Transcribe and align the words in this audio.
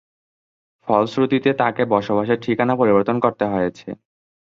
ফলশ্রুতিতে 0.87 1.49
তাকে 1.61 1.81
বসবাসের 1.93 2.37
ঠিকানা 2.41 2.73
পরিবর্তন 2.81 3.15
করতে 3.23 3.45
হয়েছে। 3.47 3.87